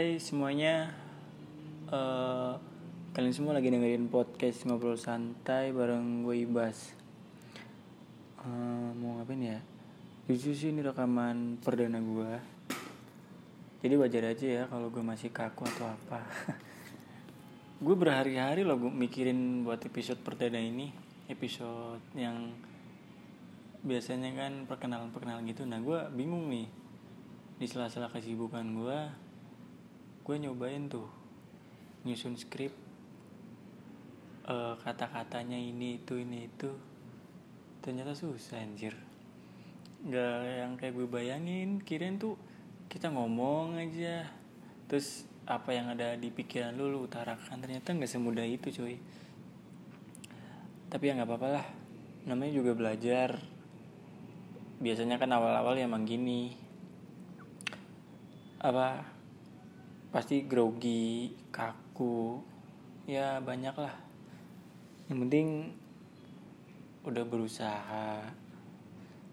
Hai 0.00 0.16
semuanya. 0.16 0.96
Uh, 1.92 2.56
Kalian 3.12 3.36
semua 3.36 3.52
lagi 3.52 3.68
dengerin 3.68 4.08
podcast 4.08 4.64
Ngobrol 4.64 4.96
Santai 4.96 5.76
bareng 5.76 6.24
gue 6.24 6.40
Ibas. 6.40 6.96
Uh, 8.40 8.96
Mau 8.96 9.20
ngapain 9.20 9.44
ya? 9.44 9.60
Jujur 10.24 10.56
sih 10.56 10.72
ini 10.72 10.80
rekaman 10.80 11.60
perdana 11.60 12.00
gue. 12.00 12.32
Jadi 13.84 13.94
wajar 14.00 14.32
aja 14.32 14.46
ya 14.48 14.64
kalau 14.72 14.88
gue 14.88 15.04
masih 15.04 15.36
kaku 15.36 15.68
atau 15.68 15.92
apa. 15.92 16.24
Gue 17.84 17.92
berhari-hari 17.92 18.64
loh 18.64 18.80
gue 18.80 18.88
mikirin 18.88 19.68
buat 19.68 19.84
episode 19.84 20.24
perdana 20.24 20.64
ini. 20.64 20.96
Episode 21.28 22.00
yang 22.16 22.56
biasanya 23.84 24.32
kan 24.32 24.64
perkenalan-perkenalan 24.64 25.44
gitu. 25.44 25.68
Nah 25.68 25.76
gue 25.76 26.08
bingung 26.16 26.48
nih. 26.48 26.72
Di 27.60 27.68
sela-sela 27.68 28.08
kesibukan 28.08 28.64
gue 28.64 29.28
gue 30.30 30.46
nyobain 30.46 30.86
tuh 30.86 31.10
nyusun 32.06 32.38
skrip 32.38 32.70
uh, 34.46 34.78
kata-katanya 34.78 35.58
ini 35.58 35.98
itu 35.98 36.22
ini 36.22 36.46
itu. 36.46 36.70
Ternyata 37.82 38.14
susah 38.14 38.62
anjir. 38.62 38.94
Nggak 40.06 40.38
yang 40.46 40.72
kayak 40.78 40.94
gue 40.94 41.06
bayangin 41.10 41.82
kirain 41.82 42.14
tuh 42.14 42.38
kita 42.86 43.10
ngomong 43.10 43.74
aja. 43.82 44.30
Terus 44.86 45.26
apa 45.50 45.74
yang 45.74 45.90
ada 45.90 46.14
di 46.14 46.30
pikiran 46.30 46.78
lu 46.78 46.94
lu 46.94 47.10
utarakan. 47.10 47.58
Ternyata 47.58 47.90
nggak 47.90 48.06
semudah 48.06 48.46
itu 48.46 48.70
cuy. 48.70 49.02
Tapi 50.86 51.02
ya 51.10 51.18
nggak 51.18 51.26
apa-apa 51.26 51.48
lah. 51.50 51.66
Namanya 52.30 52.54
juga 52.54 52.78
belajar. 52.78 53.42
Biasanya 54.78 55.18
kan 55.18 55.34
awal-awal 55.34 55.74
ya 55.74 55.90
emang 55.90 56.06
gini. 56.06 56.54
Apa 58.62 59.19
pasti 60.10 60.42
grogi 60.42 61.30
kaku 61.54 62.42
ya 63.06 63.38
banyak 63.38 63.74
lah 63.78 63.94
yang 65.10 65.26
penting 65.26 65.74
udah 67.02 67.26
berusaha 67.26 68.22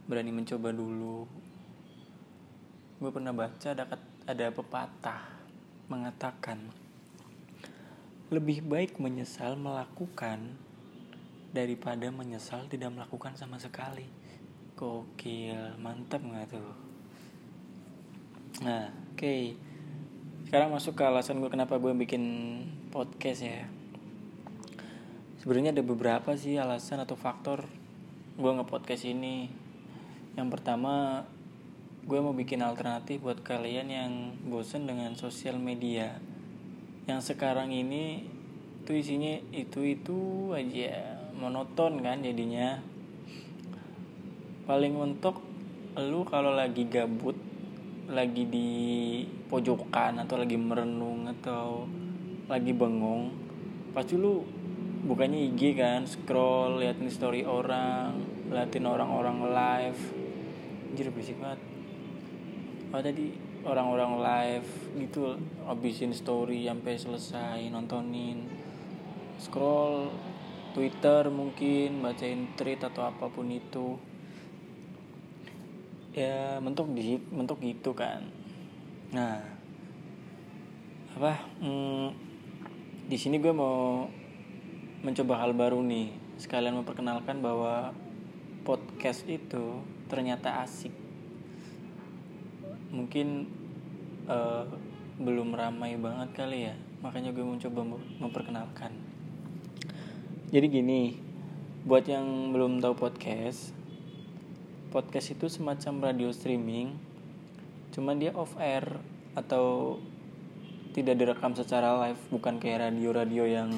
berani 0.09 0.33
mencoba 0.33 0.73
dulu. 0.73 1.29
Gue 2.97 3.11
pernah 3.13 3.29
baca 3.29 3.75
ada 3.75 3.85
ada 4.25 4.47
pepatah 4.49 5.21
mengatakan 5.85 6.73
lebih 8.33 8.65
baik 8.65 8.97
menyesal 8.97 9.53
melakukan 9.53 10.57
daripada 11.53 12.09
menyesal 12.09 12.65
tidak 12.71 12.97
melakukan 12.97 13.37
sama 13.37 13.61
sekali. 13.61 14.09
Gokil 14.73 15.77
mantap 15.77 16.25
nggak 16.25 16.57
tuh? 16.57 16.73
Nah 18.65 18.89
oke. 19.13 19.19
okay 19.19 19.66
sekarang 20.47 20.71
masuk 20.71 20.95
ke 20.95 21.03
alasan 21.03 21.43
gue 21.43 21.51
kenapa 21.51 21.75
gue 21.75 21.91
bikin 21.91 22.23
podcast 22.87 23.43
ya. 23.43 23.67
Sebenarnya 25.43 25.75
ada 25.75 25.83
beberapa 25.83 26.39
sih 26.39 26.55
alasan 26.55 27.03
atau 27.03 27.19
faktor 27.19 27.67
gue 28.39 28.51
nge-podcast 28.55 29.11
ini. 29.11 29.51
Yang 30.39 30.47
pertama 30.55 31.27
gue 32.07 32.19
mau 32.23 32.31
bikin 32.31 32.63
alternatif 32.63 33.19
buat 33.27 33.43
kalian 33.43 33.91
yang 33.91 34.11
bosen 34.47 34.87
dengan 34.87 35.19
sosial 35.19 35.59
media. 35.59 36.15
Yang 37.11 37.35
sekarang 37.35 37.75
ini 37.75 38.23
tuh 38.87 38.95
isinya 38.95 39.43
itu 39.51 39.83
itu 39.83 40.55
aja 40.55 41.27
monoton 41.35 41.99
kan 41.99 42.23
jadinya. 42.23 42.79
Paling 44.63 44.95
mentok 44.95 45.43
lu 45.99 46.23
kalau 46.23 46.55
lagi 46.55 46.87
gabut 46.87 47.35
lagi 48.07 48.47
di 48.47 48.69
pojokan 49.51 50.23
atau 50.23 50.39
lagi 50.39 50.55
merenung 50.55 51.27
atau 51.27 51.83
lagi 52.47 52.71
bengong 52.71 53.35
pasti 53.91 54.15
lu 54.15 54.39
bukannya 55.07 55.51
IG 55.51 55.75
kan 55.75 56.07
scroll 56.07 56.79
liatin 56.79 57.11
story 57.11 57.43
orang 57.43 58.15
liatin 58.47 58.87
orang-orang 58.87 59.51
live. 59.51 60.01
Jadi 60.95 61.09
berisik 61.11 61.37
banget. 61.39 61.59
Oh 62.95 63.03
tadi 63.03 63.35
orang-orang 63.67 64.23
live 64.23 64.69
gitu 64.95 65.35
habisin 65.67 66.15
story 66.15 66.63
sampai 66.63 66.95
selesai 66.95 67.59
nontonin. 67.67 68.47
Scroll 69.37 70.07
Twitter 70.71 71.27
mungkin 71.27 71.99
bacain 71.99 72.55
tweet 72.55 72.79
atau 72.79 73.03
apa 73.03 73.27
pun 73.27 73.51
itu 73.51 73.99
ya 76.17 76.57
mentok 76.57 76.89
di 76.97 77.21
mentok 77.29 77.61
gitu 77.61 77.93
kan. 77.93 78.25
Nah 79.13 79.37
apa 81.13 81.45
hmm, 81.61 82.09
di 83.05 83.17
sini 83.21 83.37
gue 83.37 83.53
mau 83.53 84.09
mencoba 85.05 85.45
hal 85.45 85.53
baru 85.53 85.77
nih. 85.85 86.09
Sekalian 86.41 86.81
memperkenalkan 86.81 87.37
bahwa 87.37 87.93
podcast 88.65 89.29
itu 89.29 89.85
ternyata 90.09 90.65
asik. 90.65 90.93
Mungkin 92.89 93.45
uh, 94.25 94.65
belum 95.21 95.53
ramai 95.53 96.01
banget 96.01 96.29
kali 96.33 96.65
ya. 96.65 96.75
Makanya 97.05 97.29
gue 97.29 97.45
mencoba 97.45 97.85
memperkenalkan. 98.17 98.89
Jadi 100.49 100.65
gini 100.65 101.01
buat 101.85 102.09
yang 102.09 102.51
belum 102.57 102.81
tahu 102.81 102.97
podcast 102.97 103.76
podcast 104.89 105.35
itu 105.35 105.51
semacam 105.51 106.11
radio 106.11 106.29
streaming 106.31 106.95
cuman 107.91 108.19
dia 108.19 108.31
off 108.35 108.53
air 108.59 108.85
atau 109.37 109.97
tidak 110.97 111.13
direkam 111.21 111.53
secara 111.53 111.93
live 112.09 112.21
bukan 112.33 112.57
kayak 112.57 112.89
radio-radio 112.89 113.45
yang 113.45 113.69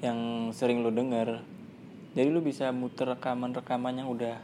yang 0.00 0.48
sering 0.56 0.80
lo 0.80 0.88
denger. 0.88 1.44
Jadi 2.16 2.28
lo 2.32 2.40
bisa 2.40 2.72
muter 2.72 3.12
rekaman-rekaman 3.12 4.00
yang 4.00 4.08
udah 4.08 4.40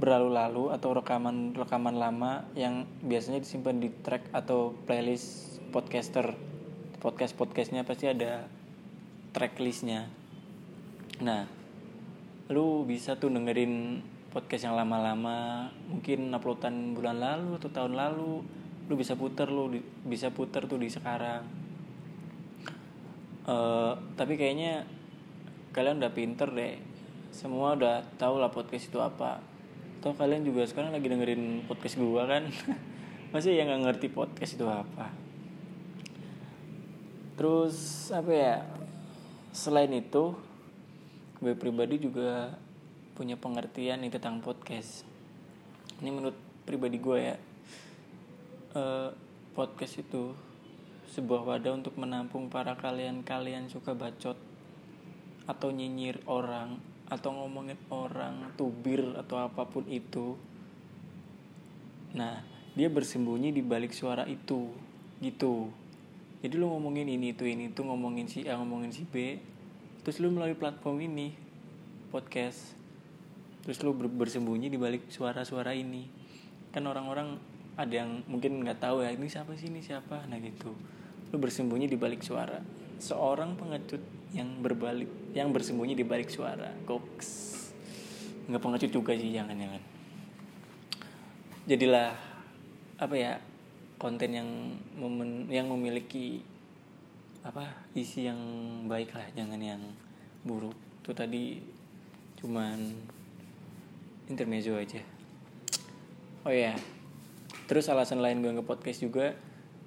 berlalu-lalu 0.00 0.72
atau 0.72 0.96
rekaman-rekaman 0.96 1.96
lama 2.00 2.48
yang 2.56 2.88
biasanya 3.04 3.44
disimpan 3.44 3.76
di 3.76 3.92
track 3.92 4.32
atau 4.32 4.72
playlist 4.88 5.60
podcaster. 5.68 6.32
Podcast 7.04 7.36
podcastnya 7.36 7.84
pasti 7.84 8.08
ada 8.08 8.48
tracklistnya. 9.36 10.08
Nah 11.20 11.44
lu 12.48 12.88
bisa 12.88 13.20
tuh 13.20 13.28
dengerin 13.28 14.00
podcast 14.34 14.66
yang 14.66 14.74
lama-lama 14.74 15.70
mungkin 15.86 16.26
uploadan 16.34 16.98
bulan 16.98 17.22
lalu 17.22 17.54
atau 17.54 17.70
tahun 17.70 17.94
lalu 17.94 18.42
lu 18.90 18.94
bisa 18.98 19.14
puter 19.14 19.46
lu 19.46 19.70
bisa 20.02 20.34
puter 20.34 20.66
tuh 20.66 20.74
di 20.74 20.90
sekarang. 20.90 21.46
Uh, 23.46 23.94
tapi 24.18 24.34
kayaknya 24.34 24.82
kalian 25.70 26.02
udah 26.02 26.10
pinter 26.10 26.50
deh. 26.50 26.82
Semua 27.30 27.78
udah 27.78 28.02
tahu 28.18 28.42
lah 28.42 28.50
podcast 28.50 28.90
itu 28.90 28.98
apa. 28.98 29.38
Atau 30.02 30.18
kalian 30.18 30.42
juga 30.42 30.66
sekarang 30.66 30.90
lagi 30.90 31.06
dengerin 31.06 31.70
podcast 31.70 31.94
gua 31.94 32.26
kan? 32.26 32.50
Masih 33.32 33.54
yang 33.54 33.70
nggak 33.70 33.82
ngerti 33.86 34.06
podcast 34.10 34.58
itu 34.58 34.66
apa? 34.66 35.14
Terus 37.38 38.10
apa 38.10 38.32
ya? 38.34 38.56
Selain 39.54 39.94
itu 39.94 40.34
gue 41.38 41.54
pribadi 41.54 42.02
juga 42.02 42.56
punya 43.14 43.38
pengertian 43.38 44.02
nih 44.02 44.10
tentang 44.10 44.42
podcast. 44.42 45.06
Ini 46.02 46.10
menurut 46.10 46.34
pribadi 46.66 46.98
gue 46.98 47.18
ya 47.18 47.36
uh, 48.74 49.14
podcast 49.54 50.02
itu 50.02 50.34
sebuah 51.14 51.46
wadah 51.46 51.78
untuk 51.78 51.94
menampung 51.94 52.50
para 52.50 52.74
kalian-kalian 52.74 53.70
suka 53.70 53.94
bacot 53.94 54.34
atau 55.46 55.68
nyinyir 55.70 56.18
orang 56.26 56.82
atau 57.06 57.30
ngomongin 57.30 57.78
orang 57.94 58.50
tubir 58.58 59.14
atau 59.14 59.38
apa 59.38 59.62
pun 59.70 59.86
itu. 59.86 60.34
Nah 62.18 62.42
dia 62.74 62.90
bersembunyi 62.90 63.54
di 63.54 63.62
balik 63.62 63.94
suara 63.94 64.26
itu 64.26 64.74
gitu. 65.22 65.70
Jadi 66.42 66.54
lu 66.58 66.66
ngomongin 66.66 67.06
ini 67.06 67.30
itu 67.30 67.46
ini 67.46 67.70
itu 67.70 67.80
ngomongin 67.86 68.26
si 68.26 68.42
A 68.50 68.58
ngomongin 68.58 68.90
si 68.90 69.06
B 69.06 69.38
terus 70.04 70.20
lu 70.20 70.28
melalui 70.28 70.52
platform 70.52 71.00
ini 71.00 71.32
podcast 72.12 72.76
terus 73.64 73.80
lu 73.80 73.96
bersembunyi 73.96 74.68
di 74.68 74.76
balik 74.76 75.08
suara-suara 75.08 75.72
ini. 75.72 76.04
Kan 76.70 76.84
orang-orang 76.84 77.40
ada 77.74 77.90
yang 77.90 78.22
mungkin 78.28 78.60
nggak 78.60 78.84
tahu 78.84 79.02
ya 79.02 79.10
ini 79.10 79.26
siapa 79.26 79.56
sih? 79.56 79.72
Ini 79.72 79.80
siapa? 79.80 80.28
Nah 80.28 80.36
gitu. 80.38 80.76
Lu 81.32 81.36
bersembunyi 81.40 81.88
di 81.88 81.96
balik 81.96 82.20
suara. 82.20 82.60
Seorang 83.00 83.56
pengecut 83.56 84.04
yang 84.36 84.60
berbalik 84.60 85.08
yang 85.32 85.50
bersembunyi 85.50 85.96
di 85.96 86.04
balik 86.04 86.28
suara. 86.28 86.70
Goks. 86.84 87.28
Nggak 88.46 88.60
pengecut 88.60 88.90
juga 88.92 89.16
sih 89.16 89.32
jangan 89.32 89.56
jangan 89.56 89.94
jadilah 91.64 92.12
apa 93.00 93.16
ya 93.16 93.32
konten 93.96 94.36
yang 94.36 94.48
momen 95.00 95.48
yang 95.48 95.64
memiliki 95.72 96.44
apa 97.40 97.88
isi 97.96 98.28
yang 98.28 98.40
baik 98.84 99.16
lah 99.16 99.24
jangan 99.32 99.60
yang 99.60 99.80
buruk. 100.44 100.76
Itu 101.00 101.16
tadi 101.16 101.60
cuman 102.40 102.92
intermezzo 104.28 104.76
aja. 104.76 105.00
Oh 106.44 106.52
ya 106.52 106.76
terus 107.64 107.88
alasan 107.88 108.20
lain 108.20 108.44
gue 108.44 108.52
nge 108.52 108.64
podcast 108.68 109.00
juga 109.00 109.32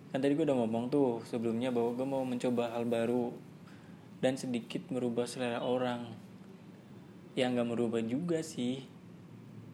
kan 0.09 0.17
tadi 0.17 0.33
gue 0.33 0.47
udah 0.47 0.57
ngomong 0.57 0.89
tuh 0.89 1.21
sebelumnya 1.29 1.69
bahwa 1.69 1.93
gue 1.93 2.07
mau 2.09 2.23
mencoba 2.25 2.73
hal 2.73 2.89
baru 2.89 3.29
dan 4.17 4.33
sedikit 4.33 4.89
merubah 4.89 5.29
selera 5.29 5.61
orang. 5.61 6.09
Ya 7.37 7.53
nggak 7.53 7.69
merubah 7.69 8.01
juga 8.01 8.41
sih. 8.41 8.81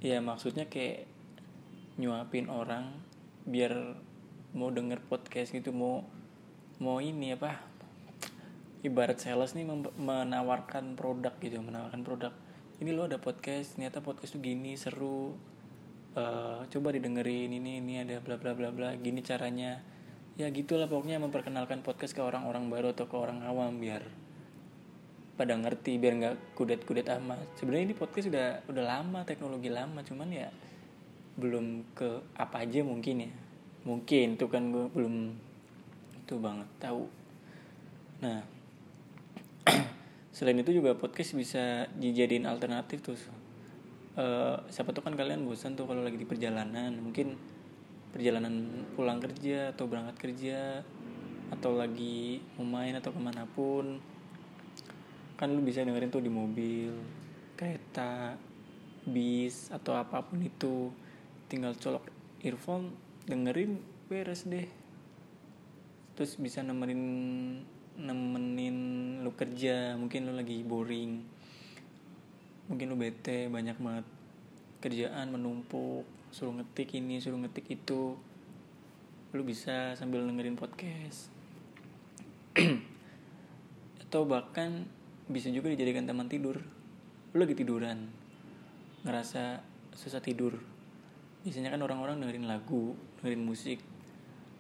Ya 0.04 0.20
maksudnya 0.20 0.68
kayak 0.68 1.08
nyuapin 1.96 2.52
orang 2.52 2.92
biar 3.48 3.96
mau 4.52 4.68
denger 4.68 5.00
podcast 5.08 5.56
gitu 5.56 5.72
mau 5.72 6.04
mau 6.84 7.00
ini 7.00 7.38
apa 7.38 7.64
ibarat 8.84 9.22
sales 9.22 9.56
nih 9.56 9.64
menawarkan 9.96 11.00
produk 11.00 11.32
gitu 11.40 11.64
menawarkan 11.64 12.04
produk 12.04 12.34
ini 12.84 12.92
lo 12.92 13.08
ada 13.08 13.16
podcast. 13.16 13.80
Ternyata 13.80 14.04
podcast 14.04 14.36
tuh 14.36 14.44
gini 14.44 14.76
seru. 14.76 15.32
Uh, 16.14 16.68
coba 16.68 16.92
didengerin 16.92 17.50
ini 17.50 17.80
ini 17.80 18.04
ada 18.04 18.20
bla 18.20 18.36
bla 18.36 18.52
bla 18.52 18.76
bla. 18.76 18.92
Gini 19.00 19.24
caranya. 19.24 19.80
Ya 20.36 20.52
gitulah 20.52 20.92
pokoknya 20.92 21.24
memperkenalkan 21.24 21.80
podcast 21.80 22.12
ke 22.12 22.20
orang-orang 22.20 22.68
baru 22.68 22.92
atau 22.92 23.08
ke 23.08 23.16
orang 23.16 23.40
awam 23.48 23.80
biar 23.80 24.04
pada 25.40 25.56
ngerti 25.56 25.96
biar 25.96 26.14
nggak 26.20 26.36
kudet-kudet 26.60 27.08
amat. 27.08 27.56
Sebenarnya 27.56 27.88
ini 27.88 27.96
podcast 27.96 28.28
udah 28.28 28.48
udah 28.68 28.84
lama 28.84 29.24
teknologi 29.24 29.72
lama. 29.72 30.04
Cuman 30.04 30.28
ya 30.36 30.52
belum 31.40 31.96
ke 31.96 32.36
apa 32.36 32.68
aja 32.68 32.84
mungkin 32.84 33.32
ya. 33.32 33.32
Mungkin 33.88 34.36
itu 34.36 34.46
kan 34.52 34.76
gue 34.76 34.92
belum 34.92 35.32
itu 36.20 36.36
banget 36.36 36.68
tahu. 36.84 37.08
Nah 38.20 38.44
selain 40.34 40.58
itu 40.58 40.74
juga 40.74 40.98
podcast 40.98 41.38
bisa 41.38 41.86
dijadiin 41.94 42.50
alternatif 42.50 43.06
tuh. 43.06 43.16
Uh, 44.18 44.58
siapa 44.70 44.90
tuh 44.90 45.06
kan 45.06 45.14
kalian 45.14 45.46
bosan 45.46 45.78
tuh 45.78 45.86
kalau 45.86 46.02
lagi 46.02 46.18
di 46.18 46.26
perjalanan. 46.26 46.90
Mungkin 46.98 47.38
perjalanan 48.10 48.86
pulang 48.98 49.22
kerja 49.22 49.78
atau 49.78 49.86
berangkat 49.86 50.18
kerja 50.18 50.82
atau 51.54 51.78
lagi 51.78 52.42
mau 52.58 52.66
main 52.66 52.98
atau 52.98 53.14
ke 53.14 53.22
mana 53.22 53.46
pun. 53.46 54.02
Kan 55.38 55.54
lu 55.54 55.62
bisa 55.62 55.86
dengerin 55.86 56.10
tuh 56.10 56.26
di 56.26 56.34
mobil 56.34 56.90
kereta 57.54 58.34
bis 59.06 59.70
atau 59.70 59.94
apa 59.94 60.26
pun 60.26 60.42
itu. 60.42 60.90
Tinggal 61.46 61.78
colok 61.78 62.10
earphone 62.42 62.90
dengerin 63.30 63.78
beres 64.10 64.50
deh. 64.50 64.66
Terus 66.18 66.42
bisa 66.42 66.66
nemenin 66.66 67.02
nemenin 68.00 68.78
lu 69.22 69.32
kerja 69.38 69.94
mungkin 69.94 70.30
lu 70.30 70.34
lagi 70.34 70.66
boring. 70.66 71.22
Mungkin 72.72 72.86
lu 72.90 72.98
bete 72.98 73.52
banyak 73.52 73.78
banget 73.78 74.06
kerjaan 74.82 75.32
menumpuk 75.32 76.04
suruh 76.34 76.52
ngetik 76.58 76.98
ini 76.98 77.22
suruh 77.22 77.38
ngetik 77.38 77.70
itu. 77.70 78.18
Lu 79.34 79.42
bisa 79.46 79.94
sambil 79.94 80.26
dengerin 80.26 80.58
podcast. 80.58 81.30
Atau 84.06 84.26
bahkan 84.26 84.86
bisa 85.30 85.50
juga 85.50 85.70
dijadikan 85.70 86.06
teman 86.06 86.30
tidur. 86.30 86.62
Lu 87.34 87.38
lagi 87.42 87.58
tiduran 87.58 88.10
ngerasa 89.04 89.62
susah 89.94 90.22
tidur. 90.22 90.58
Biasanya 91.44 91.76
kan 91.76 91.82
orang-orang 91.84 92.24
dengerin 92.24 92.48
lagu 92.48 92.96
dengerin 93.20 93.44
musik 93.44 93.80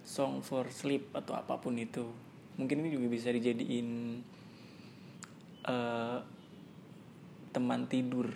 song 0.03 0.43
for 0.43 0.67
sleep 0.67 1.15
atau 1.15 1.39
apa 1.39 1.55
pun 1.63 1.79
itu 1.79 2.11
mungkin 2.57 2.85
ini 2.85 2.89
juga 2.93 3.07
bisa 3.09 3.29
dijadiin 3.33 4.21
uh, 5.65 6.19
teman 7.53 7.85
tidur. 7.87 8.29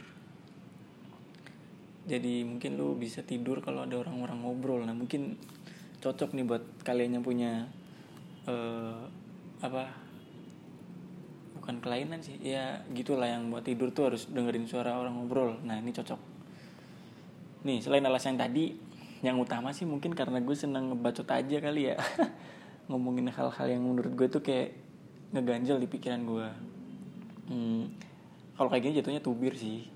Jadi 2.07 2.47
mungkin 2.47 2.79
lu 2.79 2.95
bisa 2.95 3.19
tidur 3.25 3.59
kalau 3.59 3.83
ada 3.83 3.99
orang-orang 3.99 4.39
ngobrol. 4.39 4.81
Nah 4.87 4.95
mungkin 4.95 5.35
cocok 5.99 6.31
nih 6.37 6.45
buat 6.47 6.63
kalian 6.87 7.19
yang 7.19 7.25
punya 7.25 7.67
uh, 8.47 9.03
apa 9.59 9.91
bukan 11.57 11.83
kelainan 11.83 12.21
sih 12.23 12.37
ya 12.39 12.85
gitulah 12.93 13.27
yang 13.27 13.51
buat 13.51 13.65
tidur 13.65 13.91
tuh 13.91 14.13
harus 14.13 14.29
dengerin 14.31 14.69
suara 14.69 14.95
orang 14.95 15.19
ngobrol. 15.19 15.59
Nah 15.67 15.75
ini 15.83 15.91
cocok. 15.91 16.21
Nih 17.67 17.83
selain 17.83 18.07
alasan 18.07 18.39
tadi 18.39 18.87
yang 19.25 19.41
utama 19.41 19.73
sih 19.73 19.83
mungkin 19.89 20.13
karena 20.13 20.37
gue 20.39 20.53
seneng 20.53 20.93
ngebacot 20.93 21.25
aja 21.25 21.57
kali 21.57 21.89
ya 21.89 21.97
ngomongin 22.87 23.27
hal-hal 23.27 23.67
yang 23.67 23.83
menurut 23.83 24.15
gue 24.15 24.27
tuh 24.31 24.43
kayak 24.43 24.75
ngeganjel 25.35 25.77
di 25.79 25.87
pikiran 25.87 26.21
gue. 26.23 26.47
Hmm, 27.47 27.83
kalau 28.55 28.67
kayak 28.71 28.83
gini 28.87 28.97
jatuhnya 28.99 29.21
tubir 29.23 29.53
sih. 29.55 29.87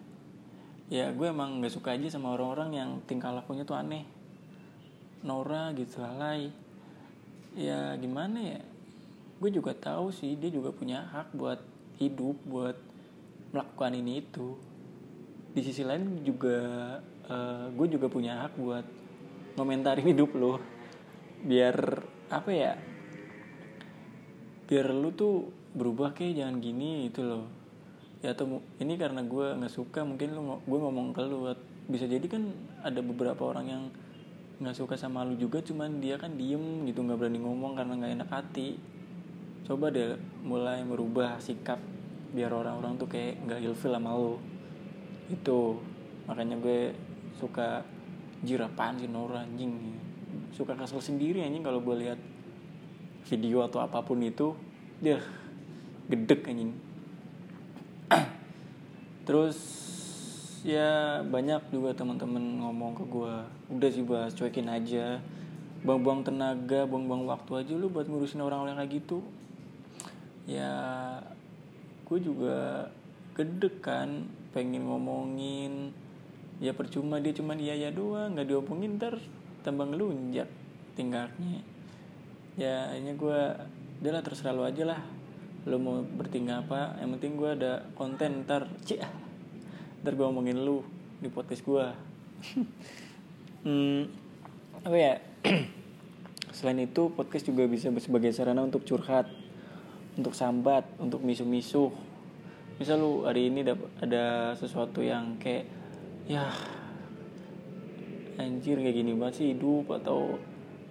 Ya 0.92 1.08
gue 1.16 1.28
emang 1.32 1.64
nggak 1.64 1.72
suka 1.72 1.96
aja 1.96 2.12
sama 2.12 2.36
orang-orang 2.36 2.70
yang 2.76 2.90
tingkah 3.08 3.32
lakunya 3.32 3.64
tuh 3.64 3.80
aneh. 3.80 4.04
Nora 5.24 5.72
gitu 5.78 6.04
alay 6.04 6.52
ya 7.56 7.96
gimana 7.96 8.40
ya? 8.40 8.62
Gue 9.40 9.50
juga 9.56 9.72
tahu 9.72 10.12
sih 10.12 10.36
dia 10.36 10.52
juga 10.52 10.76
punya 10.76 11.08
hak 11.16 11.32
buat 11.36 11.60
hidup 12.00 12.36
buat 12.44 12.76
melakukan 13.56 13.96
ini 13.96 14.20
itu. 14.20 14.60
Di 15.52 15.64
sisi 15.64 15.88
lain 15.88 16.28
juga 16.28 16.60
uh, 17.32 17.72
gue 17.72 17.88
juga 17.88 18.12
punya 18.12 18.48
hak 18.48 18.54
buat 18.60 18.86
ngomentarin 19.56 20.08
hidup 20.12 20.36
lo. 20.36 20.60
Biar 21.42 22.04
apa 22.32 22.50
ya 22.50 22.74
biar 24.72 24.88
lu 24.96 25.12
tuh 25.12 25.52
berubah 25.76 26.16
kayak 26.16 26.40
jangan 26.40 26.64
gini 26.64 27.12
itu 27.12 27.28
loh. 27.28 27.44
Ya 28.24 28.32
atau 28.32 28.64
ini 28.80 28.96
karena 28.96 29.20
gue 29.20 29.60
nggak 29.60 29.74
suka 29.74 30.08
mungkin 30.08 30.32
lu 30.32 30.64
gue 30.64 30.80
ngomong 30.80 31.12
ke 31.12 31.28
lu 31.28 31.52
bisa 31.92 32.08
jadi 32.08 32.24
kan 32.32 32.48
ada 32.80 33.04
beberapa 33.04 33.52
orang 33.52 33.68
yang 33.68 33.84
nggak 34.64 34.78
suka 34.78 34.96
sama 34.96 35.28
lu 35.28 35.36
juga 35.36 35.60
cuman 35.60 36.00
dia 36.00 36.16
kan 36.16 36.40
diem 36.40 36.88
gitu 36.88 37.04
nggak 37.04 37.20
berani 37.20 37.44
ngomong 37.44 37.76
karena 37.76 38.00
nggak 38.00 38.14
enak 38.24 38.30
hati. 38.32 38.80
Coba 39.68 39.92
deh 39.92 40.16
mulai 40.48 40.88
merubah 40.88 41.36
sikap 41.44 41.84
biar 42.32 42.56
orang-orang 42.56 42.96
tuh 42.96 43.12
kayak 43.12 43.44
nggak 43.44 43.60
ilfil 43.60 43.92
sama 43.92 44.16
lo 44.16 44.40
itu 45.28 45.80
makanya 46.28 46.56
gue 46.60 46.96
suka 47.40 47.84
jirapan 48.44 49.00
sih 49.00 49.12
Nora 49.12 49.44
anjing 49.44 49.91
suka 50.52 50.76
kesel 50.76 51.00
sendiri 51.00 51.44
anjing 51.44 51.64
kalau 51.64 51.80
gue 51.80 51.96
lihat 52.08 52.20
video 53.28 53.64
atau 53.64 53.80
apa 53.80 54.04
pun 54.04 54.20
itu. 54.22 54.54
Dia 55.02 55.18
gedek 56.12 56.46
anjing. 56.48 56.72
Terus 59.28 59.58
ya 60.62 61.22
banyak 61.26 61.74
juga 61.74 61.98
teman-teman 61.98 62.62
ngomong 62.62 62.94
ke 62.94 63.04
gue 63.10 63.34
udah 63.74 63.90
sih 63.90 64.06
bahas 64.06 64.36
cuekin 64.36 64.70
aja. 64.70 65.24
Buang-buang 65.82 66.22
tenaga 66.22 66.86
buang-buang 66.86 67.26
waktu 67.26 67.66
aja 67.66 67.74
lu 67.74 67.90
buat 67.90 68.06
ngurusin 68.06 68.46
orang-orang 68.46 68.78
kayak 68.86 69.02
gitu 69.02 69.26
ya 70.50 70.74
gue 72.06 72.20
juga 72.20 72.90
gede 73.38 73.70
kan 73.80 74.28
pengen 74.52 74.86
ngomongin. 74.90 75.96
Ya 76.62 76.78
percuma 76.78 77.18
dia 77.18 77.34
cuma 77.34 77.58
iya 77.58 77.74
ya 77.74 77.90
doang 77.90 78.38
nggak 78.38 78.46
diomongin 78.46 79.02
ntar 79.02 79.18
tambah 79.62 79.86
ngelunjak 79.88 80.50
tingkahnya 80.98 81.64
ya 82.60 82.92
ini 82.98 83.16
gue 83.16 83.40
udahlah 84.02 84.22
terserah 84.26 84.54
lo 84.54 84.64
aja 84.68 84.84
lah. 84.84 85.02
Lo 85.70 85.78
mau 85.78 86.02
bertingkah 86.02 86.66
apa 86.66 86.98
yang 86.98 87.14
penting 87.16 87.38
gue 87.38 87.50
ada 87.54 87.86
konten 87.94 88.44
ntar 88.44 88.66
cih 88.82 88.98
ntar 90.02 90.14
gue 90.18 90.26
ngomongin 90.26 90.58
lu 90.58 90.82
di 91.22 91.30
podcast 91.30 91.62
gue 91.62 91.86
hmm, 93.66 94.02
apa 94.84 94.98
ya? 94.98 95.14
Selain 96.58 96.82
itu 96.82 97.14
podcast 97.14 97.46
juga 97.46 97.70
bisa 97.70 97.94
sebagai 98.02 98.34
sarana 98.34 98.66
untuk 98.66 98.84
curhat 98.84 99.30
untuk 100.20 100.36
sambat 100.36 100.84
untuk 101.00 101.24
misu-misu 101.24 101.94
misal 102.82 102.98
lu 102.98 103.12
hari 103.30 103.54
ini 103.54 103.62
ada 104.02 104.58
sesuatu 104.58 105.06
yang 105.06 105.38
kayak 105.38 105.70
ya 106.26 106.50
anjir 108.40 108.80
kayak 108.80 108.96
gini 108.96 109.12
banget 109.18 109.34
sih 109.42 109.48
hidup 109.56 109.92
atau 109.92 110.40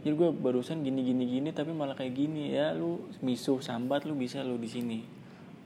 jadi 0.00 0.16
gue 0.16 0.30
barusan 0.32 0.80
gini 0.80 1.04
gini 1.04 1.28
gini 1.28 1.48
tapi 1.52 1.76
malah 1.76 1.92
kayak 1.92 2.16
gini. 2.16 2.56
Ya 2.56 2.72
lu 2.72 3.04
misuh 3.20 3.60
sambat 3.60 4.08
lu 4.08 4.16
bisa 4.16 4.40
lu 4.40 4.56
di 4.56 4.68
sini. 4.68 5.04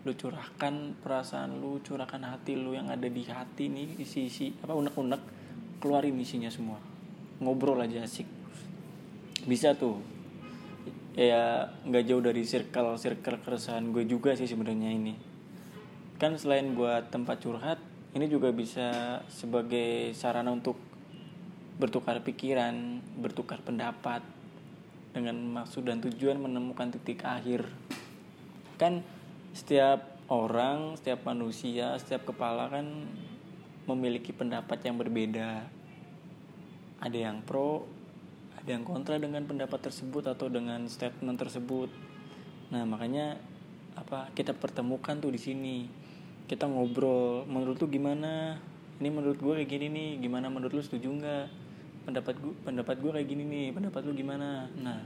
Lu 0.03 0.11
curahkan 0.11 0.99
perasaan 0.99 1.63
lu 1.63 1.79
curahkan 1.87 2.19
hati 2.27 2.59
lu 2.59 2.75
yang 2.75 2.91
ada 2.91 3.07
di 3.07 3.23
hati 3.31 3.71
nih 3.71 3.95
isi 4.03 4.27
isi 4.27 4.47
apa 4.59 4.75
unek 4.75 4.95
unek 4.99 5.23
keluarin 5.79 6.19
isinya 6.19 6.51
semua. 6.51 6.83
Ngobrol 7.39 7.79
aja 7.79 8.03
asik. 8.03 8.27
Bisa 9.47 9.79
tuh. 9.79 10.03
Ya 11.15 11.71
nggak 11.87 12.03
jauh 12.11 12.19
dari 12.19 12.43
circle 12.43 12.99
circle 12.99 13.39
keresahan 13.39 13.95
gue 13.95 14.03
juga 14.03 14.35
sih 14.35 14.51
sebenarnya 14.51 14.91
ini. 14.91 15.15
Kan 16.19 16.35
selain 16.43 16.75
buat 16.75 17.15
tempat 17.15 17.39
curhat 17.39 17.79
ini 18.19 18.27
juga 18.27 18.51
bisa 18.51 19.23
sebagai 19.31 20.11
sarana 20.11 20.51
untuk 20.51 20.75
bertukar 21.75 22.23
pikiran 22.23 23.03
bertukar 23.19 23.59
pendapat 23.59 24.23
dengan 25.15 25.39
maksud 25.63 25.87
dan 25.87 26.03
tujuan 26.03 26.39
menemukan 26.39 26.91
titik 26.95 27.23
akhir. 27.27 27.67
Kan 28.79 29.03
setiap 29.55 30.15
orang 30.27 30.99
setiap 30.99 31.23
manusia 31.27 31.95
setiap 32.01 32.35
kepala 32.35 32.67
kan 32.71 32.87
memiliki 33.87 34.31
pendapat 34.31 34.83
yang 34.87 34.97
berbeda. 34.99 35.67
Ada 37.03 37.19
yang 37.31 37.43
pro 37.43 37.87
ada 38.55 38.71
yang 38.71 38.87
kontra 38.87 39.21
dengan 39.21 39.45
pendapat 39.45 39.91
tersebut 39.91 40.25
atau 40.31 40.49
dengan 40.49 40.89
statement 40.89 41.37
tersebut. 41.37 41.91
Nah 42.73 42.87
makanya 42.89 43.37
apa 43.95 44.31
kita 44.33 44.55
pertemukan 44.55 45.19
tuh 45.19 45.35
di 45.35 45.41
sini. 45.43 45.77
Kita 46.45 46.69
ngobrol 46.69 47.45
menurut 47.45 47.81
lu 47.83 47.87
gimana? 47.89 48.59
Ini 49.01 49.09
menurut 49.11 49.43
gue 49.43 49.55
kayak 49.59 49.69
gini 49.69 49.87
nih 49.91 50.11
gimana? 50.23 50.49
Menurut 50.49 50.77
lu 50.77 50.83
setuju 50.85 51.09
nggak 51.13 51.64
pendapat 52.05 52.37
gue 52.37 52.53
pendapat 52.63 52.97
gue 53.01 53.11
kayak 53.17 53.29
gini 53.29 53.45
nih 53.49 53.67
pendapat 53.73 54.01
lu 54.05 54.13
gimana? 54.13 54.69
Nah 54.77 55.01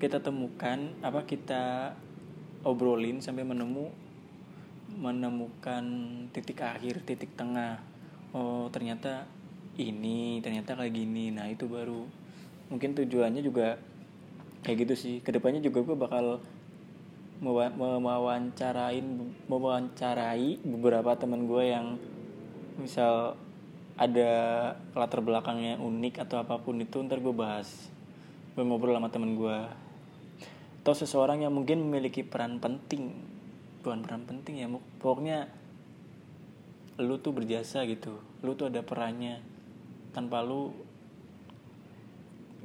kita 0.00 0.16
temukan 0.24 0.96
apa 1.04 1.28
kita 1.28 1.92
obrolin 2.64 3.20
sampai 3.20 3.44
menemu 3.44 3.92
menemukan 4.96 5.84
titik 6.32 6.64
akhir 6.64 7.04
titik 7.04 7.36
tengah. 7.36 7.80
Oh 8.32 8.68
ternyata 8.72 9.28
ini 9.76 10.40
ternyata 10.44 10.76
kayak 10.76 10.92
gini. 10.96 11.32
Nah 11.32 11.48
itu 11.48 11.68
baru. 11.68 12.08
Mungkin 12.72 12.96
tujuannya 12.96 13.42
juga 13.44 13.76
kayak 14.64 14.88
gitu 14.88 14.94
sih. 14.96 15.14
Ke 15.20 15.32
depannya 15.32 15.60
juga 15.60 15.84
gue 15.84 15.96
bakal 15.96 16.40
mewawancarain 17.40 19.04
mewawancarai 19.48 20.60
beberapa 20.60 21.16
teman 21.16 21.48
gue 21.48 21.64
yang 21.72 21.96
misal 22.76 23.36
ada 24.00 24.30
latar 24.96 25.20
belakangnya 25.20 25.76
unik 25.76 26.24
atau 26.24 26.40
apa 26.40 26.56
pun 26.56 26.80
itu 26.80 27.04
ntar 27.04 27.20
gue 27.20 27.36
bahas. 27.36 27.68
Gue 28.56 28.64
ngobrol 28.64 28.96
sama 28.96 29.12
temen 29.12 29.36
gue 29.36 29.58
atau 30.80 30.96
seseorang 30.96 31.44
yang 31.44 31.52
mungkin 31.52 31.84
memiliki 31.84 32.24
peran 32.24 32.56
penting. 32.56 33.12
Bukan 33.84 34.00
peran 34.00 34.24
penting 34.24 34.64
ya 34.64 34.66
pokoknya 34.96 35.52
lu 36.96 37.20
tuh 37.20 37.36
berjasa 37.36 37.84
gitu. 37.84 38.16
Lu 38.40 38.56
tuh 38.56 38.72
ada 38.72 38.80
perannya. 38.80 39.44
Tanpa 40.16 40.40
lu 40.40 40.72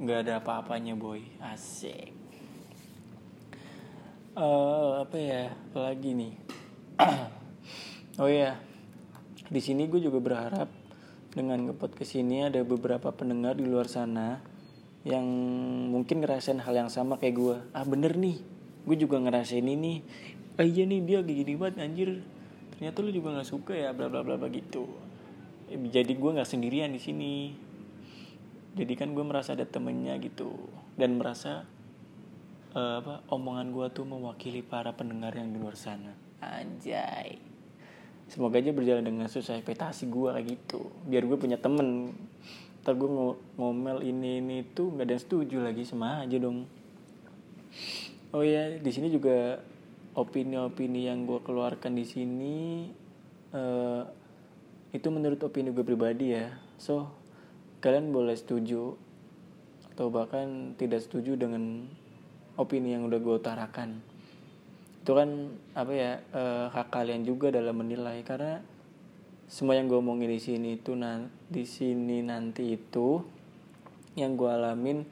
nggak 0.00 0.18
ada 0.24 0.40
apa-apanya 0.40 0.96
boy. 0.96 1.20
Asik. 1.44 2.16
Uh, 4.32 5.04
apa 5.04 5.16
ya? 5.20 5.52
Lagi 5.76 6.10
nih? 6.16 6.32
Oh 8.16 8.32
ya 8.32 8.56
di 9.52 9.60
sini 9.60 9.86
gue 9.86 10.00
juga 10.00 10.18
berharap 10.18 10.85
dengan 11.36 11.60
ngepot 11.68 11.92
ke 11.92 12.08
sini 12.08 12.48
ada 12.48 12.64
beberapa 12.64 13.12
pendengar 13.12 13.60
di 13.60 13.68
luar 13.68 13.92
sana 13.92 14.40
yang 15.04 15.28
mungkin 15.92 16.24
ngerasain 16.24 16.64
hal 16.64 16.72
yang 16.72 16.88
sama 16.88 17.20
kayak 17.20 17.36
gue 17.36 17.56
ah 17.76 17.84
bener 17.84 18.16
nih. 18.16 18.40
Gue 18.88 18.96
juga 18.96 19.20
ngerasain 19.20 19.68
ini 19.68 20.00
ah 20.56 20.64
iya 20.64 20.88
nih 20.88 21.04
dia 21.04 21.20
gini 21.20 21.52
banget 21.60 21.84
anjir. 21.84 22.24
Ternyata 22.72 23.04
lu 23.04 23.12
juga 23.12 23.36
nggak 23.36 23.48
suka 23.52 23.76
ya 23.76 23.92
bla 23.92 24.08
bla 24.08 24.24
bla 24.24 24.40
begitu 24.40 25.06
jadi 25.66 26.12
gue 26.14 26.30
nggak 26.38 26.46
sendirian 26.46 26.94
di 26.94 27.00
sini. 27.02 27.34
Jadi 28.76 28.92
kan 28.94 29.16
gue 29.16 29.24
merasa 29.26 29.56
ada 29.56 29.66
temennya 29.66 30.14
gitu. 30.22 30.54
Dan 30.94 31.18
merasa 31.18 31.66
uh, 32.76 32.94
apa 33.02 33.26
omongan 33.32 33.74
gue 33.74 33.86
tuh 33.90 34.06
mewakili 34.06 34.62
para 34.62 34.94
pendengar 34.94 35.34
yang 35.34 35.50
di 35.50 35.58
luar 35.58 35.74
sana. 35.74 36.14
Anjay 36.38 37.55
semoga 38.26 38.58
aja 38.58 38.74
berjalan 38.74 39.06
dengan 39.06 39.26
sesuai 39.30 39.62
ekspektasi 39.62 40.10
gue 40.10 40.28
kayak 40.34 40.46
gitu. 40.46 40.90
Biar 41.06 41.22
gue 41.26 41.38
punya 41.38 41.58
temen. 41.58 42.14
Ntar 42.82 42.94
gue 42.94 43.08
ngomel 43.58 44.02
ini 44.06 44.38
ini 44.42 44.56
tuh 44.74 44.94
nggak 44.94 45.06
ada 45.06 45.12
yang 45.18 45.24
setuju 45.24 45.56
lagi 45.62 45.82
sama 45.82 46.22
aja 46.22 46.36
dong. 46.38 46.66
Oh 48.34 48.42
ya 48.42 48.78
di 48.78 48.90
sini 48.90 49.10
juga 49.10 49.58
opini-opini 50.16 51.06
yang 51.06 51.28
gue 51.28 51.42
keluarkan 51.42 51.92
di 51.92 52.04
sini 52.08 52.56
uh, 53.52 54.02
itu 54.94 55.08
menurut 55.12 55.38
opini 55.42 55.74
gue 55.74 55.82
pribadi 55.86 56.34
ya. 56.34 56.54
So 56.78 57.10
kalian 57.82 58.10
boleh 58.10 58.34
setuju 58.34 58.96
atau 59.94 60.12
bahkan 60.12 60.76
tidak 60.76 61.04
setuju 61.04 61.38
dengan 61.38 61.88
opini 62.60 62.92
yang 62.96 63.08
udah 63.08 63.20
gue 63.20 63.34
utarakan 63.40 64.00
itu 65.06 65.14
kan 65.14 65.54
apa 65.78 65.92
ya 65.94 66.18
uh, 66.34 66.66
hak 66.74 66.90
kalian 66.90 67.22
juga 67.22 67.54
dalam 67.54 67.78
menilai. 67.78 68.26
Karena 68.26 68.58
semua 69.46 69.78
yang 69.78 69.86
gue 69.86 70.02
omongin 70.02 70.26
di 70.26 70.42
sini 70.42 70.74
itu 70.74 70.98
nan 70.98 71.30
di 71.46 71.62
sini 71.62 72.26
nanti 72.26 72.74
itu 72.74 73.22
yang 74.18 74.34
gue 74.34 74.50
alamin 74.50 75.06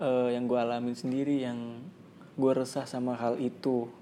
uh, 0.00 0.32
yang 0.32 0.48
gue 0.48 0.56
alamin 0.56 0.96
sendiri 0.96 1.44
yang 1.44 1.84
gue 2.32 2.52
resah 2.56 2.88
sama 2.88 3.12
hal 3.20 3.36
itu. 3.36 3.92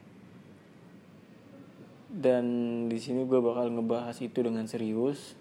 Dan 2.15 2.47
di 2.87 3.03
sini 3.03 3.27
gue 3.27 3.43
bakal 3.43 3.75
ngebahas 3.75 4.15
itu 4.23 4.39
dengan 4.39 4.71
serius. 4.71 5.35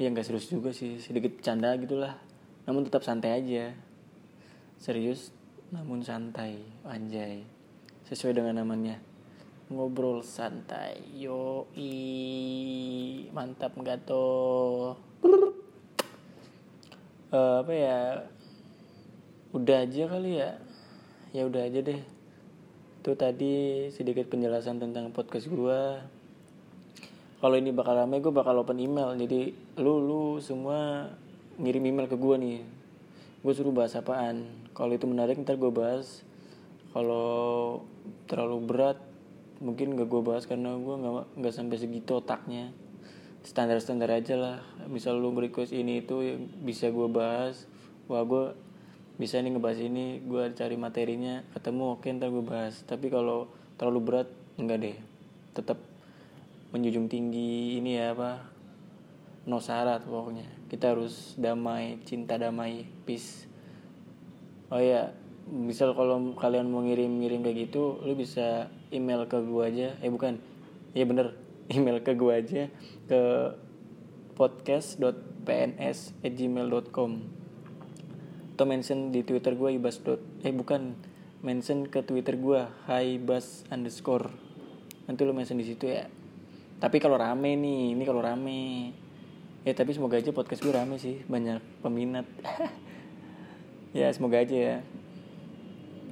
Ya 0.00 0.08
nggak 0.08 0.24
serius 0.24 0.48
juga 0.48 0.72
sih 0.72 1.04
sedikit 1.04 1.36
bercanda 1.36 1.76
gitulah. 1.76 2.16
Namun 2.64 2.88
tetap 2.88 3.04
santai 3.04 3.44
aja. 3.44 3.76
Serius 4.80 5.36
namun 5.68 6.00
santai 6.00 6.64
anjay 6.80 7.55
sesuai 8.06 8.38
dengan 8.38 8.62
namanya. 8.62 9.02
Ngobrol 9.66 10.22
santai. 10.22 11.02
Yo 11.18 11.66
i 11.74 11.92
mantap 13.34 13.74
nggak 13.74 14.06
tuh 14.06 14.94
uh, 17.34 17.54
apa 17.66 17.72
ya? 17.74 18.00
Udah 19.50 19.82
aja 19.82 20.04
kali 20.06 20.38
ya. 20.38 20.50
Ya 21.34 21.42
udah 21.50 21.66
aja 21.66 21.82
deh. 21.82 22.00
Itu 23.02 23.14
tadi 23.18 23.86
sedikit 23.90 24.30
penjelasan 24.30 24.78
tentang 24.82 25.10
podcast 25.10 25.50
gue 25.50 25.80
kalau 27.36 27.62
ini 27.62 27.70
bakal 27.70 27.94
rame 27.94 28.18
gue 28.18 28.34
bakal 28.34 28.58
open 28.62 28.82
email. 28.82 29.14
Jadi 29.14 29.54
lu 29.78 30.02
lu 30.02 30.22
semua 30.42 31.10
ngirim 31.58 31.94
email 31.94 32.06
ke 32.10 32.18
gue 32.18 32.36
nih. 32.38 32.58
Gue 33.42 33.52
suruh 33.54 33.70
bahas 33.74 33.94
apaan. 33.94 34.46
Kalau 34.74 34.90
itu 34.94 35.06
menarik 35.06 35.38
ntar 35.42 35.54
gue 35.54 35.70
bahas 35.70 36.25
kalau 36.96 37.84
terlalu 38.24 38.56
berat 38.64 38.96
mungkin 39.60 40.00
gak 40.00 40.08
gue 40.08 40.22
bahas 40.24 40.48
karena 40.48 40.72
gue 40.80 40.94
nggak 40.96 41.36
nggak 41.36 41.52
sampai 41.52 41.76
segitu 41.76 42.24
otaknya. 42.24 42.72
Standar 43.44 43.84
standar 43.84 44.08
aja 44.16 44.32
lah. 44.32 44.64
Misal 44.88 45.20
lu 45.20 45.28
request 45.36 45.76
ini 45.76 46.00
itu 46.00 46.24
ya 46.24 46.40
bisa 46.40 46.88
gue 46.88 47.04
bahas. 47.04 47.68
Wah 48.08 48.24
gue 48.24 48.56
bisa 49.20 49.36
nih 49.44 49.52
ngebahas 49.52 49.80
ini 49.84 50.24
gue 50.24 50.56
cari 50.56 50.80
materinya 50.80 51.44
ketemu 51.52 52.00
oke 52.00 52.08
ntar 52.16 52.32
gue 52.32 52.40
bahas. 52.40 52.80
Tapi 52.88 53.12
kalau 53.12 53.52
terlalu 53.76 54.00
berat 54.00 54.28
enggak 54.56 54.80
deh. 54.80 54.96
Tetap 55.52 55.76
menjunjung 56.72 57.12
tinggi 57.12 57.76
ini 57.76 58.00
ya 58.00 58.16
apa 58.16 58.40
no 59.44 59.60
syarat 59.60 60.00
pokoknya. 60.08 60.48
Kita 60.72 60.96
harus 60.96 61.36
damai 61.36 62.00
cinta 62.08 62.40
damai 62.40 62.88
peace. 63.04 63.44
Oh 64.72 64.80
ya 64.80 65.12
misal 65.46 65.94
kalau 65.94 66.34
kalian 66.34 66.66
mau 66.66 66.82
ngirim-ngirim 66.82 67.46
kayak 67.46 67.70
gitu 67.70 68.02
lu 68.02 68.18
bisa 68.18 68.66
email 68.90 69.30
ke 69.30 69.38
gua 69.46 69.70
aja. 69.70 69.94
Eh 70.02 70.10
bukan. 70.10 70.42
Ya 70.94 71.06
bener. 71.06 71.34
Email 71.74 71.98
ke 72.06 72.14
gua 72.14 72.38
aja 72.38 72.70
ke 73.10 73.20
podcast.pns@gmail.com 74.38 77.10
atau 78.56 78.64
mention 78.64 79.10
di 79.10 79.26
twitter 79.26 79.58
gua 79.58 79.74
ibas. 79.74 79.98
eh 80.46 80.54
bukan. 80.54 80.94
Mention 81.42 81.90
ke 81.90 82.06
twitter 82.06 82.38
gua 82.38 82.70
haibas 82.86 83.66
underscore. 83.70 84.30
Nanti 85.10 85.26
lu 85.26 85.34
mention 85.34 85.58
di 85.58 85.66
situ 85.66 85.90
ya. 85.90 86.06
Tapi 86.78 87.02
kalau 87.02 87.18
rame 87.18 87.58
nih 87.58 87.98
ini 87.98 88.06
kalau 88.06 88.22
rame. 88.22 88.94
Ya 89.66 89.74
tapi 89.74 89.90
semoga 89.90 90.22
aja 90.22 90.30
podcast 90.30 90.62
gue 90.62 90.70
rame 90.70 91.02
sih. 91.02 91.26
Banyak 91.26 91.82
peminat. 91.82 92.30
Ya 93.96 94.12
semoga 94.12 94.44
aja 94.44 94.52
ya 94.52 94.84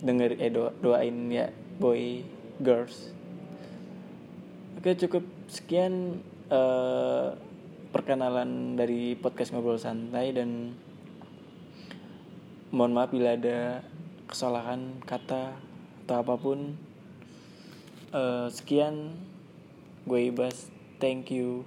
denger 0.04 0.36
eh 0.36 0.52
doa, 0.52 0.70
doain 0.84 1.32
ya 1.32 1.48
boy 1.80 2.20
girls. 2.60 3.10
Oke 4.76 4.92
cukup 5.00 5.24
sekian 5.48 6.20
uh, 6.52 7.32
perkenalan 7.88 8.76
dari 8.76 9.16
podcast 9.16 9.56
ngobrol 9.56 9.80
santai 9.80 10.36
dan 10.36 10.76
mohon 12.68 12.92
maaf 12.92 13.08
bila 13.08 13.32
ada 13.32 13.80
kesalahan 14.28 15.00
kata 15.08 15.56
atau 16.04 16.16
apa 16.20 16.34
pun. 16.36 16.76
Uh, 18.14 18.46
sekian 18.52 19.16
gue 20.06 20.30
ibas. 20.30 20.70
Thank 21.02 21.34
you 21.34 21.66